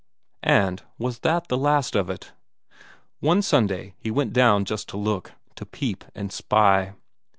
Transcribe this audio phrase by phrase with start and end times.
[0.41, 2.33] And was that the last of it?
[3.19, 6.95] One Sunday he went down just to look; to peep and spy.